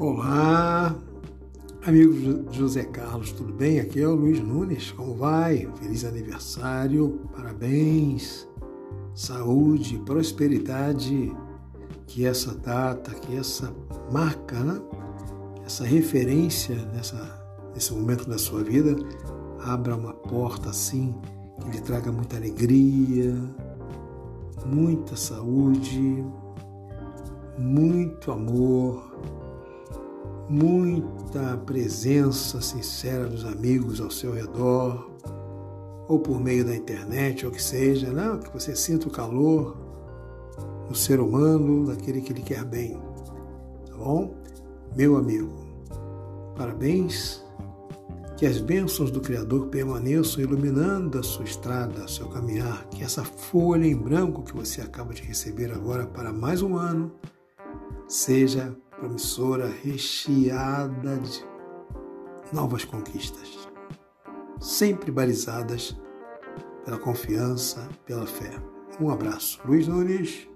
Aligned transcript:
Olá, 0.00 0.96
amigo 1.84 2.52
José 2.52 2.84
Carlos, 2.84 3.32
tudo 3.32 3.52
bem? 3.52 3.80
Aqui 3.80 4.00
é 4.00 4.06
o 4.06 4.14
Luiz 4.14 4.38
Nunes, 4.38 4.92
como 4.92 5.16
vai? 5.16 5.68
Feliz 5.80 6.04
aniversário, 6.04 7.18
parabéns, 7.34 8.48
saúde, 9.12 9.98
prosperidade, 10.06 11.34
que 12.06 12.24
essa 12.24 12.54
data, 12.54 13.10
que 13.12 13.36
essa 13.36 13.74
marca, 14.12 14.60
né? 14.60 14.80
essa 15.66 15.82
referência 15.82 16.76
nessa, 16.94 17.68
nesse 17.74 17.92
momento 17.92 18.28
da 18.28 18.38
sua 18.38 18.62
vida 18.62 18.94
abra 19.64 19.96
uma 19.96 20.12
porta 20.12 20.70
assim 20.70 21.12
que 21.60 21.70
lhe 21.72 21.80
traga 21.80 22.12
muita 22.12 22.36
alegria, 22.36 23.34
muita 24.64 25.16
saúde, 25.16 26.24
muito 27.58 28.30
amor 28.30 29.08
muita 30.48 31.56
presença 31.58 32.60
sincera 32.60 33.26
dos 33.26 33.44
amigos 33.44 34.00
ao 34.00 34.10
seu 34.10 34.32
redor, 34.32 35.10
ou 36.08 36.18
por 36.18 36.40
meio 36.40 36.64
da 36.64 36.74
internet, 36.74 37.44
ou 37.44 37.52
que 37.52 37.62
seja, 37.62 38.10
né? 38.10 38.38
que 38.42 38.50
você 38.52 38.74
sinta 38.74 39.08
o 39.08 39.10
calor 39.10 39.76
do 40.88 40.94
ser 40.94 41.20
humano, 41.20 41.86
daquele 41.86 42.22
que 42.22 42.32
lhe 42.32 42.42
quer 42.42 42.64
bem. 42.64 42.98
Tá 43.86 43.96
bom? 43.96 44.34
Meu 44.96 45.16
amigo, 45.16 45.52
parabéns. 46.56 47.46
Que 48.38 48.46
as 48.46 48.60
bênçãos 48.60 49.10
do 49.10 49.20
Criador 49.20 49.66
permaneçam 49.66 50.40
iluminando 50.40 51.18
a 51.18 51.22
sua 51.24 51.44
estrada, 51.44 52.04
o 52.04 52.08
seu 52.08 52.28
caminhar. 52.28 52.86
Que 52.88 53.02
essa 53.02 53.24
folha 53.24 53.84
em 53.84 53.96
branco 53.96 54.44
que 54.44 54.54
você 54.54 54.80
acaba 54.80 55.12
de 55.12 55.22
receber 55.22 55.72
agora 55.72 56.06
para 56.06 56.32
mais 56.32 56.62
um 56.62 56.76
ano 56.76 57.10
seja 58.06 58.74
promissora, 58.98 59.68
recheada 59.82 61.16
de 61.18 61.44
novas 62.52 62.84
conquistas, 62.84 63.68
sempre 64.60 65.10
balizadas 65.10 65.96
pela 66.84 66.98
confiança, 66.98 67.88
pela 68.04 68.26
fé. 68.26 68.50
Um 69.00 69.10
abraço. 69.10 69.60
Luiz 69.64 69.86
Nunes. 69.86 70.48